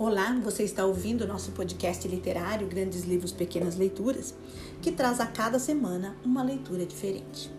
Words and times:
Olá, 0.00 0.32
você 0.44 0.62
está 0.62 0.86
ouvindo 0.86 1.22
o 1.22 1.26
nosso 1.26 1.50
podcast 1.50 2.06
literário 2.06 2.68
Grandes 2.68 3.02
Livros, 3.02 3.32
Pequenas 3.32 3.74
Leituras, 3.74 4.32
que 4.80 4.92
traz 4.92 5.18
a 5.18 5.26
cada 5.26 5.58
semana 5.58 6.16
uma 6.24 6.40
leitura 6.40 6.86
diferente. 6.86 7.50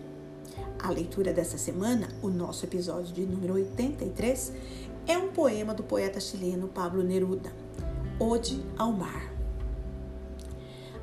A 0.82 0.90
leitura 0.90 1.34
dessa 1.34 1.58
semana, 1.58 2.08
o 2.22 2.30
nosso 2.30 2.66
episódio 2.66 3.14
de 3.14 3.26
número 3.26 3.56
83, 3.56 4.54
é 5.06 5.18
um 5.18 5.34
poema 5.34 5.74
do 5.74 5.84
poeta 5.84 6.22
chileno 6.22 6.70
Pablo 6.70 7.04
Neruda, 7.04 7.52
Ode 8.18 8.64
ao 8.78 8.94
Mar. 8.94 9.34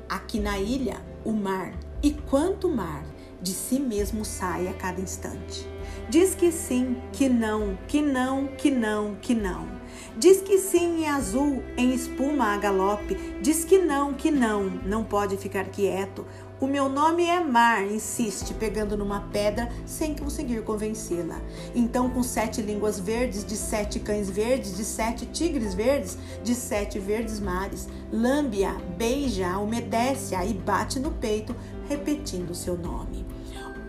Aqui 0.09 0.39
na 0.39 0.57
ilha, 0.57 0.99
o 1.23 1.31
mar, 1.31 1.77
e 2.01 2.13
quanto 2.13 2.67
mar, 2.67 3.05
de 3.41 3.51
si 3.51 3.79
mesmo 3.79 4.25
sai 4.25 4.67
a 4.67 4.73
cada 4.73 5.01
instante. 5.01 5.67
Diz 6.09 6.35
que 6.35 6.51
sim, 6.51 6.97
que 7.11 7.29
não, 7.29 7.77
que 7.87 8.01
não, 8.01 8.47
que 8.47 8.71
não, 8.71 9.15
que 9.15 9.35
não 9.35 9.77
Diz 10.17 10.41
que 10.41 10.57
sim 10.57 11.03
em 11.03 11.07
azul, 11.07 11.63
em 11.77 11.93
espuma 11.93 12.53
a 12.53 12.57
galope. 12.57 13.15
Diz 13.41 13.63
que 13.63 13.77
não, 13.77 14.13
que 14.13 14.31
não, 14.31 14.63
não 14.63 15.03
pode 15.03 15.37
ficar 15.37 15.65
quieto. 15.65 16.25
O 16.59 16.65
meu 16.65 16.89
nome 16.89 17.23
é 17.23 17.39
Mar, 17.39 17.85
insiste, 17.85 18.51
pegando 18.55 18.97
numa 18.97 19.21
pedra 19.31 19.69
sem 19.85 20.15
conseguir 20.15 20.63
convencê-la. 20.63 21.39
Então, 21.75 22.09
com 22.09 22.23
sete 22.23 22.63
línguas 22.63 22.99
verdes, 22.99 23.45
de 23.45 23.55
sete 23.55 23.99
cães 23.99 24.27
verdes, 24.27 24.75
de 24.75 24.83
sete 24.83 25.27
tigres 25.27 25.75
verdes, 25.75 26.17
de 26.43 26.55
sete 26.55 26.97
verdes 26.97 27.39
mares, 27.39 27.87
lambe-a, 28.11 28.73
beija-a, 28.97 29.59
umedece-a 29.59 30.43
e 30.45 30.53
bate 30.55 30.99
no 30.99 31.11
peito, 31.11 31.55
repetindo 31.87 32.55
seu 32.55 32.75
nome. 32.75 33.26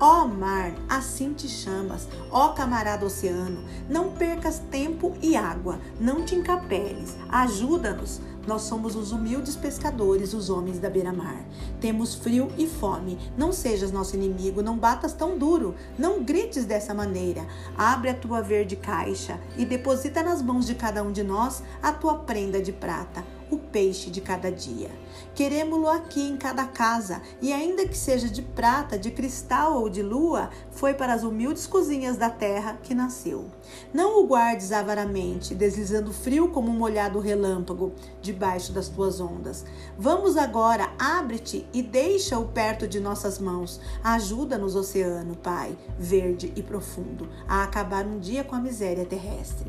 Ó 0.01 0.23
oh, 0.23 0.29
mar, 0.29 0.73
assim 0.89 1.33
te 1.33 1.49
chamas, 1.49 2.07
ó 2.31 2.47
oh, 2.47 2.53
camarada 2.53 3.05
oceano, 3.05 3.65
não 3.91 4.13
percas 4.13 4.61
tempo 4.71 5.17
e 5.21 5.35
água, 5.35 5.81
não 6.01 6.25
te 6.25 6.37
encapeles, 6.37 7.17
ajuda-nos. 7.29 8.21
Nós 8.47 8.63
somos 8.63 8.95
os 8.95 9.11
humildes 9.11 9.57
pescadores, 9.57 10.33
os 10.33 10.49
homens 10.49 10.79
da 10.79 10.89
beira-mar. 10.89 11.45
Temos 11.81 12.15
frio 12.15 12.51
e 12.57 12.67
fome. 12.67 13.19
Não 13.37 13.53
sejas 13.53 13.93
nosso 13.93 14.17
inimigo, 14.17 14.63
não 14.63 14.79
batas 14.79 15.13
tão 15.13 15.37
duro, 15.37 15.75
não 15.99 16.23
grites 16.23 16.65
dessa 16.65 16.95
maneira. 16.95 17.45
Abre 17.77 18.09
a 18.09 18.15
tua 18.15 18.41
verde 18.41 18.77
caixa 18.77 19.39
e 19.57 19.67
deposita 19.67 20.23
nas 20.23 20.41
mãos 20.41 20.65
de 20.65 20.75
cada 20.75 21.03
um 21.03 21.13
de 21.13 21.23
nós 21.23 21.63
a 21.83 21.93
tua 21.93 22.15
prenda 22.15 22.63
de 22.63 22.73
prata 22.73 23.23
o 23.51 23.59
peixe 23.59 24.11
de 24.11 24.21
cada 24.21 24.51
dia. 24.51 24.91
Queremos-lo 25.35 25.89
aqui 25.89 26.23
em 26.23 26.37
cada 26.37 26.65
casa, 26.67 27.23
e 27.41 27.53
ainda 27.53 27.87
que 27.87 27.97
seja 27.97 28.29
de 28.29 28.43
prata, 28.43 28.99
de 28.99 29.11
cristal 29.11 29.81
ou 29.81 29.89
de 29.89 30.03
lua, 30.03 30.51
foi 30.71 30.95
para 30.95 31.15
as 31.15 31.23
humildes 31.23 31.67
cozinhas 31.67 32.17
da 32.17 32.31
terra 32.31 32.79
que 32.83 32.95
nasceu. 32.95 33.47
Não 33.93 34.23
o 34.23 34.27
guardes 34.27 34.73
avaramente, 34.73 35.55
deslizando 35.55 36.13
frio 36.13 36.49
como 36.49 36.71
um 36.71 36.77
molhado 36.77 37.21
relâmpago 37.21 37.93
debaixo 38.21 38.73
das 38.73 38.89
tuas 38.89 39.21
ondas. 39.21 39.65
Vamos 39.99 40.37
agora, 40.37 40.91
abre-te 40.99 41.67
e 41.73 41.83
deixa-o 41.83 42.47
perto 42.47 42.87
de 42.87 43.01
nossas 43.01 43.39
mãos. 43.39 43.81
Ajuda-nos, 44.03 44.75
oceano, 44.75 45.37
Pai, 45.37 45.77
verde 45.99 46.53
e 46.57 46.63
profundo, 46.63 47.29
a 47.47 47.63
acabar 47.63 48.05
um 48.07 48.19
dia 48.19 48.43
com 48.45 48.57
a 48.57 48.61
miséria 48.61 49.05
terrestre. 49.05 49.68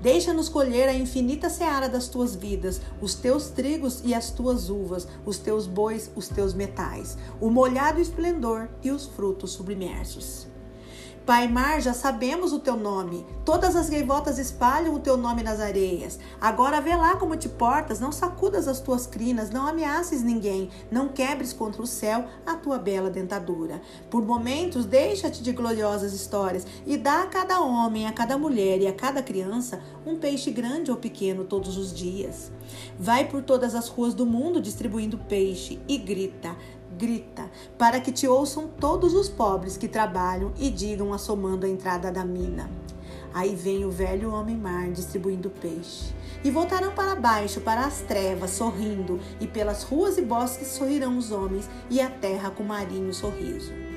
Deixa-nos 0.00 0.48
colher 0.48 0.88
a 0.88 0.94
infinita 0.94 1.50
seara 1.50 1.88
das 1.88 2.08
tuas 2.08 2.36
vidas, 2.36 2.80
os 3.00 3.14
teus 3.14 3.48
trigos 3.48 4.00
e 4.04 4.14
as 4.14 4.30
tuas 4.30 4.70
uvas, 4.70 5.08
os 5.26 5.38
teus 5.38 5.66
bois, 5.66 6.10
os 6.14 6.28
teus 6.28 6.54
metais, 6.54 7.18
o 7.40 7.50
molhado 7.50 8.00
esplendor 8.00 8.68
e 8.82 8.90
os 8.90 9.06
frutos 9.06 9.50
submersos. 9.52 10.46
Pai 11.28 11.46
Mar, 11.46 11.78
já 11.82 11.92
sabemos 11.92 12.54
o 12.54 12.58
teu 12.58 12.74
nome. 12.74 13.26
Todas 13.44 13.76
as 13.76 13.90
gaivotas 13.90 14.38
espalham 14.38 14.94
o 14.94 14.98
teu 14.98 15.14
nome 15.14 15.42
nas 15.42 15.60
areias. 15.60 16.18
Agora 16.40 16.80
vê 16.80 16.96
lá 16.96 17.16
como 17.16 17.36
te 17.36 17.50
portas, 17.50 18.00
não 18.00 18.10
sacudas 18.10 18.66
as 18.66 18.80
tuas 18.80 19.06
crinas, 19.06 19.50
não 19.50 19.66
ameaces 19.66 20.22
ninguém, 20.22 20.70
não 20.90 21.08
quebres 21.08 21.52
contra 21.52 21.82
o 21.82 21.86
céu 21.86 22.24
a 22.46 22.54
tua 22.54 22.78
bela 22.78 23.10
dentadura. 23.10 23.82
Por 24.08 24.24
momentos, 24.24 24.86
deixa-te 24.86 25.42
de 25.42 25.52
gloriosas 25.52 26.14
histórias 26.14 26.66
e 26.86 26.96
dá 26.96 27.24
a 27.24 27.26
cada 27.26 27.60
homem, 27.60 28.06
a 28.06 28.12
cada 28.12 28.38
mulher 28.38 28.80
e 28.80 28.86
a 28.86 28.92
cada 28.94 29.22
criança 29.22 29.82
um 30.06 30.16
peixe 30.16 30.50
grande 30.50 30.90
ou 30.90 30.96
pequeno 30.96 31.44
todos 31.44 31.76
os 31.76 31.92
dias. 31.92 32.50
Vai 32.98 33.28
por 33.28 33.42
todas 33.42 33.74
as 33.74 33.88
ruas 33.88 34.14
do 34.14 34.24
mundo 34.24 34.62
distribuindo 34.62 35.18
peixe 35.18 35.78
e 35.86 35.98
grita: 35.98 36.56
grita, 36.98 37.48
para 37.78 38.00
que 38.00 38.10
te 38.10 38.26
ouçam 38.26 38.68
todos 38.68 39.14
os 39.14 39.28
pobres 39.28 39.76
que 39.76 39.86
trabalham 39.86 40.52
e 40.58 40.68
digam 40.68 41.14
assomando 41.14 41.64
a 41.64 41.68
entrada 41.68 42.10
da 42.10 42.24
mina. 42.24 42.68
Aí 43.32 43.54
vem 43.54 43.84
o 43.84 43.90
velho 43.90 44.32
homem-mar 44.32 44.90
distribuindo 44.90 45.48
peixe. 45.48 46.12
E 46.42 46.50
voltarão 46.50 46.92
para 46.92 47.14
baixo, 47.14 47.60
para 47.60 47.86
as 47.86 48.00
trevas, 48.00 48.50
sorrindo, 48.50 49.20
e 49.40 49.46
pelas 49.46 49.84
ruas 49.84 50.18
e 50.18 50.22
bosques 50.22 50.68
sorrirão 50.68 51.16
os 51.16 51.30
homens, 51.30 51.70
e 51.88 52.00
a 52.00 52.10
terra 52.10 52.50
com 52.50 52.64
marinho 52.64 53.14
sorriso. 53.14 53.87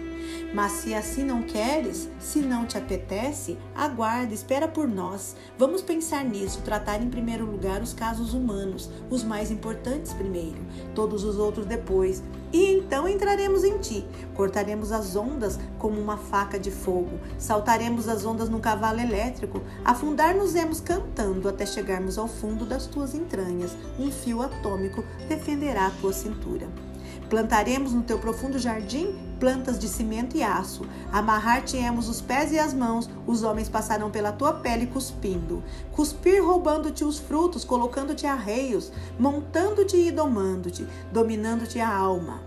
Mas 0.53 0.73
se 0.73 0.94
assim 0.94 1.23
não 1.23 1.41
queres, 1.41 2.09
se 2.19 2.39
não 2.39 2.66
te 2.66 2.78
apetece, 2.78 3.57
aguarda, 3.73 4.34
espera 4.34 4.67
por 4.67 4.88
nós. 4.88 5.35
Vamos 5.57 5.81
pensar 5.81 6.25
nisso, 6.25 6.62
tratar 6.62 7.01
em 7.01 7.09
primeiro 7.09 7.45
lugar 7.45 7.81
os 7.81 7.94
casos 7.94 8.34
humanos, 8.34 8.89
os 9.09 9.23
mais 9.23 9.50
importantes 9.50 10.13
primeiro, 10.13 10.59
todos 10.94 11.23
os 11.23 11.38
outros 11.38 11.66
depois. 11.66 12.22
E 12.51 12.66
então 12.73 13.07
entraremos 13.07 13.63
em 13.63 13.78
ti. 13.78 14.06
Cortaremos 14.35 14.91
as 14.91 15.16
ondas 15.16 15.57
como 15.79 16.00
uma 16.01 16.17
faca 16.17 16.59
de 16.59 16.69
fogo, 16.69 17.18
saltaremos 17.38 18.09
as 18.09 18.25
ondas 18.25 18.50
num 18.50 18.59
cavalo 18.59 19.00
elétrico, 19.00 19.62
afundar-nos-emos 19.85 20.81
cantando 20.81 21.47
até 21.47 21.66
chegarmos 21.66 22.18
ao 22.18 22.28
fundo 22.28 22.66
das 22.66 22.88
tuas 22.88 23.16
entranhas. 23.16 23.72
Um 23.97 24.12
fio 24.12 24.41
atômico 24.41 25.01
defenderá 25.29 25.88
a 25.88 25.91
tua 25.91 26.12
cintura. 26.12 26.68
Plantaremos 27.31 27.94
no 27.94 28.03
teu 28.03 28.19
profundo 28.19 28.59
jardim 28.59 29.16
plantas 29.40 29.80
de 29.80 29.88
cimento 29.88 30.36
e 30.36 30.44
aço. 30.44 30.86
Amarrar-te-emos 31.14 32.09
os 32.09 32.19
pés 32.19 32.52
e 32.52 32.59
as 32.59 32.74
mãos, 32.74 33.09
os 33.25 33.42
homens 33.42 33.69
passarão 33.69 34.12
pela 34.12 34.34
tua 34.34 34.52
pele 34.52 34.86
cuspindo. 34.86 35.64
Cuspir 35.94 36.46
roubando-te 36.46 37.06
os 37.06 37.19
frutos, 37.19 37.64
colocando-te 37.64 38.28
arreios, 38.28 38.92
montando-te 39.18 39.96
e 39.96 40.12
domando-te, 40.12 40.86
dominando-te 41.09 41.80
a 41.80 41.90
alma. 41.90 42.42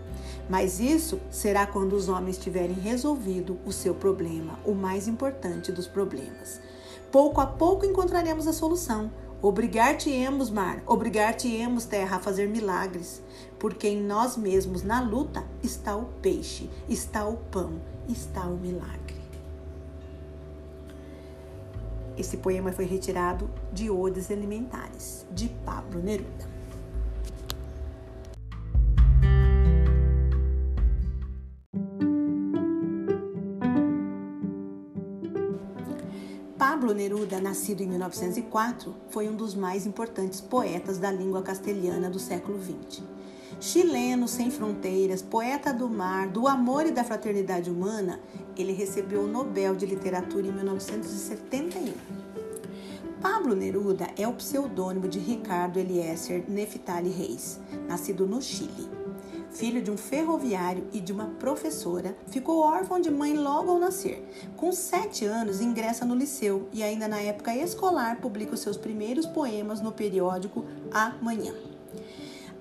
Mas 0.50 0.78
isso 0.78 1.18
será 1.30 1.66
quando 1.66 1.94
os 1.94 2.10
homens 2.10 2.36
tiverem 2.36 2.76
resolvido 2.76 3.58
o 3.64 3.72
seu 3.72 3.94
problema, 3.94 4.58
o 4.66 4.74
mais 4.74 5.08
importante 5.08 5.72
dos 5.72 5.86
problemas. 5.86 6.60
Pouco 7.10 7.40
a 7.40 7.46
pouco 7.46 7.86
encontraremos 7.86 8.46
a 8.46 8.52
solução 8.52 9.10
Obrigar-te-emos, 9.44 10.48
mar, 10.48 10.82
obrigar-te-emos, 10.86 11.84
terra, 11.84 12.16
a 12.16 12.18
fazer 12.18 12.48
milagres, 12.48 13.22
porque 13.58 13.86
em 13.86 14.02
nós 14.02 14.38
mesmos, 14.38 14.82
na 14.82 15.02
luta, 15.02 15.44
está 15.62 15.94
o 15.94 16.06
peixe, 16.22 16.70
está 16.88 17.28
o 17.28 17.36
pão, 17.36 17.78
está 18.08 18.46
o 18.46 18.56
milagre. 18.56 19.20
Esse 22.16 22.38
poema 22.38 22.72
foi 22.72 22.86
retirado 22.86 23.50
de 23.70 23.90
Odes 23.90 24.30
Alimentares, 24.30 25.26
de 25.30 25.50
Pablo 25.62 26.00
Neruda. 26.02 26.53
Pablo 36.74 36.92
Neruda, 36.92 37.40
nascido 37.40 37.82
em 37.82 37.86
1904, 37.86 38.92
foi 39.08 39.28
um 39.28 39.36
dos 39.36 39.54
mais 39.54 39.86
importantes 39.86 40.40
poetas 40.40 40.98
da 40.98 41.08
língua 41.08 41.40
castelhana 41.40 42.10
do 42.10 42.18
século 42.18 42.58
XX. 42.60 43.00
Chileno 43.60 44.26
sem 44.26 44.50
fronteiras, 44.50 45.22
poeta 45.22 45.72
do 45.72 45.88
mar, 45.88 46.26
do 46.26 46.48
amor 46.48 46.84
e 46.84 46.90
da 46.90 47.04
fraternidade 47.04 47.70
humana, 47.70 48.18
ele 48.56 48.72
recebeu 48.72 49.20
o 49.20 49.28
Nobel 49.28 49.76
de 49.76 49.86
Literatura 49.86 50.48
em 50.48 50.52
1971. 50.52 51.94
Pablo 53.22 53.54
Neruda 53.54 54.08
é 54.18 54.26
o 54.26 54.32
pseudônimo 54.32 55.06
de 55.06 55.20
Ricardo 55.20 55.78
Eliezer 55.78 56.42
Neftali 56.48 57.08
Reis, 57.08 57.60
nascido 57.86 58.26
no 58.26 58.42
Chile 58.42 59.03
filho 59.54 59.80
de 59.80 59.90
um 59.90 59.96
ferroviário 59.96 60.86
e 60.92 61.00
de 61.00 61.12
uma 61.12 61.26
professora, 61.38 62.16
ficou 62.26 62.60
órfão 62.60 63.00
de 63.00 63.10
mãe 63.10 63.34
logo 63.34 63.70
ao 63.70 63.78
nascer. 63.78 64.28
Com 64.56 64.72
sete 64.72 65.24
anos, 65.24 65.60
ingressa 65.60 66.04
no 66.04 66.14
liceu 66.14 66.68
e, 66.72 66.82
ainda 66.82 67.08
na 67.08 67.20
época 67.20 67.54
escolar, 67.56 68.20
publica 68.20 68.54
os 68.54 68.60
seus 68.60 68.76
primeiros 68.76 69.26
poemas 69.26 69.80
no 69.80 69.92
periódico 69.92 70.64
Amanhã. 70.90 71.54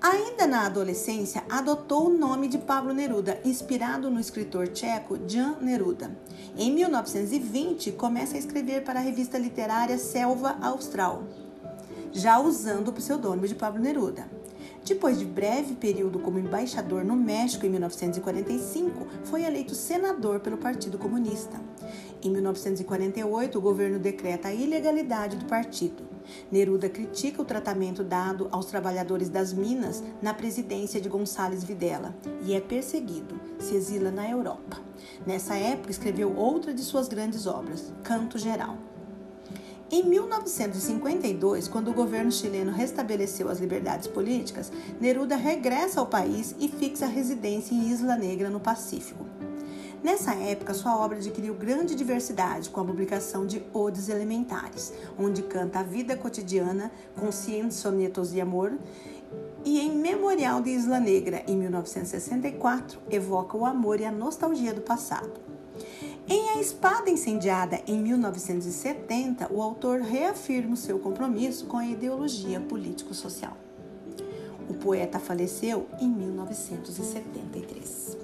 Ainda 0.00 0.46
na 0.46 0.66
adolescência, 0.66 1.42
adotou 1.48 2.08
o 2.08 2.16
nome 2.16 2.46
de 2.46 2.58
Pablo 2.58 2.92
Neruda, 2.92 3.40
inspirado 3.44 4.10
no 4.10 4.20
escritor 4.20 4.68
tcheco 4.68 5.18
Jan 5.26 5.56
Neruda. 5.60 6.16
Em 6.56 6.70
1920, 6.70 7.92
começa 7.92 8.36
a 8.36 8.38
escrever 8.38 8.84
para 8.84 9.00
a 9.00 9.02
revista 9.02 9.38
literária 9.38 9.98
Selva 9.98 10.58
Austral, 10.60 11.24
já 12.12 12.38
usando 12.38 12.88
o 12.88 12.92
pseudônimo 12.92 13.48
de 13.48 13.54
Pablo 13.54 13.80
Neruda. 13.82 14.28
Depois 14.84 15.18
de 15.18 15.24
breve 15.24 15.74
período 15.74 16.18
como 16.18 16.38
embaixador 16.38 17.06
no 17.06 17.16
México 17.16 17.64
em 17.64 17.70
1945, 17.70 19.06
foi 19.24 19.42
eleito 19.42 19.74
senador 19.74 20.40
pelo 20.40 20.58
Partido 20.58 20.98
Comunista. 20.98 21.58
Em 22.22 22.30
1948, 22.30 23.56
o 23.56 23.62
governo 23.62 23.98
decreta 23.98 24.48
a 24.48 24.54
ilegalidade 24.54 25.36
do 25.36 25.46
partido. 25.46 26.02
Neruda 26.52 26.90
critica 26.90 27.40
o 27.40 27.46
tratamento 27.46 28.04
dado 28.04 28.46
aos 28.50 28.66
trabalhadores 28.66 29.30
das 29.30 29.54
minas 29.54 30.02
na 30.20 30.34
presidência 30.34 31.00
de 31.00 31.08
Gonçalves 31.08 31.64
Videla 31.64 32.14
e 32.42 32.54
é 32.54 32.60
perseguido, 32.60 33.40
se 33.58 33.74
exila 33.74 34.10
na 34.10 34.28
Europa. 34.28 34.82
Nessa 35.26 35.54
época, 35.54 35.90
escreveu 35.90 36.36
outra 36.36 36.74
de 36.74 36.82
suas 36.82 37.08
grandes 37.08 37.46
obras, 37.46 37.90
Canto 38.02 38.38
Geral. 38.38 38.76
Em 39.90 40.02
1952, 40.02 41.68
quando 41.68 41.90
o 41.90 41.94
governo 41.94 42.32
chileno 42.32 42.72
restabeleceu 42.72 43.48
as 43.50 43.60
liberdades 43.60 44.08
políticas, 44.08 44.72
Neruda 44.98 45.36
regressa 45.36 46.00
ao 46.00 46.06
país 46.06 46.54
e 46.58 46.68
fixa 46.68 47.06
residência 47.06 47.74
em 47.74 47.90
Isla 47.90 48.16
Negra, 48.16 48.48
no 48.48 48.58
Pacífico. 48.58 49.26
Nessa 50.02 50.34
época, 50.34 50.74
sua 50.74 50.96
obra 50.96 51.18
adquiriu 51.18 51.54
grande 51.54 51.94
diversidade 51.94 52.70
com 52.70 52.80
a 52.80 52.84
publicação 52.84 53.46
de 53.46 53.62
Odes 53.72 54.08
Elementares, 54.08 54.92
onde 55.18 55.42
canta 55.42 55.80
a 55.80 55.82
vida 55.82 56.16
cotidiana 56.16 56.90
ciência, 57.30 57.82
sonetos 57.82 58.34
e 58.34 58.40
amor, 58.40 58.72
e 59.64 59.80
em 59.80 59.96
Memorial 59.96 60.60
de 60.60 60.70
Isla 60.70 61.00
Negra, 61.00 61.42
em 61.46 61.56
1964, 61.56 63.00
evoca 63.10 63.56
o 63.56 63.64
amor 63.64 64.00
e 64.00 64.04
a 64.04 64.12
nostalgia 64.12 64.74
do 64.74 64.82
passado. 64.82 65.53
Em 66.26 66.48
A 66.50 66.58
Espada 66.58 67.10
Incendiada, 67.10 67.82
em 67.86 68.00
1970, 68.00 69.52
o 69.52 69.60
autor 69.60 70.00
reafirma 70.00 70.72
o 70.72 70.76
seu 70.76 70.98
compromisso 70.98 71.66
com 71.66 71.76
a 71.76 71.86
ideologia 71.86 72.58
político-social. 72.60 73.54
O 74.66 74.72
poeta 74.72 75.18
faleceu 75.18 75.86
em 76.00 76.08
1973. 76.08 78.16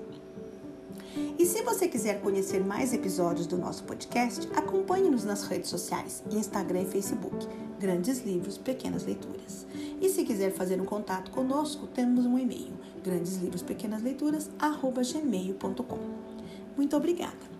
E 1.38 1.44
se 1.44 1.62
você 1.62 1.86
quiser 1.86 2.22
conhecer 2.22 2.64
mais 2.64 2.94
episódios 2.94 3.46
do 3.46 3.58
nosso 3.58 3.84
podcast, 3.84 4.48
acompanhe-nos 4.56 5.24
nas 5.24 5.42
redes 5.42 5.68
sociais, 5.68 6.24
Instagram 6.32 6.80
e 6.80 6.86
Facebook, 6.86 7.46
Grandes 7.78 8.24
Livros, 8.24 8.56
Pequenas 8.56 9.04
Leituras. 9.04 9.66
E 10.00 10.08
se 10.08 10.24
quiser 10.24 10.52
fazer 10.52 10.80
um 10.80 10.86
contato 10.86 11.30
conosco, 11.30 11.86
temos 11.86 12.24
um 12.24 12.38
e-mail, 12.38 12.72
grandeslivros_pequenasleituras@gmail.com. 13.04 15.98
Muito 16.78 16.96
obrigada 16.96 17.59